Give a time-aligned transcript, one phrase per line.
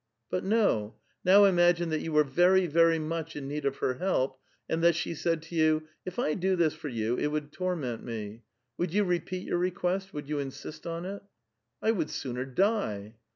[0.31, 4.39] ""But no; now imagine that you were very, very much in need of her help,
[4.67, 8.03] and that she said to you,' If I do this for you, it would torment
[8.03, 8.41] me,'
[8.79, 11.21] would you repeat your request, would vou insist on it?""
[11.83, 13.13] I would sooner die."